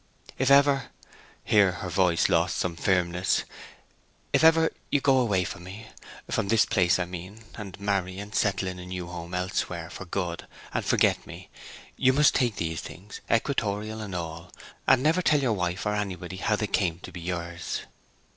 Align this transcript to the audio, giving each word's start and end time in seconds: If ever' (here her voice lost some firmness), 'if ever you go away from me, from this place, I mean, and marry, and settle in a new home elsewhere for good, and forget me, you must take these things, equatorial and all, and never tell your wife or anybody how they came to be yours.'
If 0.39 0.49
ever' 0.49 0.87
(here 1.43 1.73
her 1.73 1.89
voice 1.91 2.27
lost 2.27 2.57
some 2.57 2.75
firmness), 2.75 3.43
'if 4.33 4.43
ever 4.43 4.71
you 4.89 4.99
go 4.99 5.19
away 5.19 5.43
from 5.43 5.63
me, 5.63 5.89
from 6.27 6.47
this 6.47 6.65
place, 6.65 6.97
I 6.97 7.05
mean, 7.05 7.43
and 7.53 7.79
marry, 7.79 8.17
and 8.17 8.33
settle 8.33 8.67
in 8.67 8.79
a 8.79 8.85
new 8.87 9.05
home 9.05 9.35
elsewhere 9.35 9.91
for 9.91 10.05
good, 10.05 10.47
and 10.73 10.83
forget 10.83 11.27
me, 11.27 11.51
you 11.97 12.13
must 12.13 12.33
take 12.33 12.55
these 12.55 12.81
things, 12.81 13.21
equatorial 13.29 14.01
and 14.01 14.15
all, 14.15 14.51
and 14.87 15.03
never 15.03 15.21
tell 15.21 15.39
your 15.39 15.53
wife 15.53 15.85
or 15.85 15.93
anybody 15.93 16.37
how 16.37 16.55
they 16.55 16.65
came 16.65 16.97
to 17.01 17.11
be 17.11 17.21
yours.' 17.21 17.81